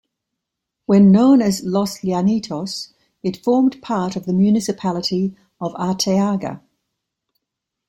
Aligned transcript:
When 0.87 1.11
known 1.11 1.43
as 1.43 1.61
Los 1.63 1.99
Llanitos, 2.03 2.87
it 3.21 3.37
formed 3.37 3.83
part 3.83 4.15
of 4.15 4.25
the 4.25 4.33
municipality 4.33 5.35
of 5.59 5.73
Arteaga. 5.75 6.59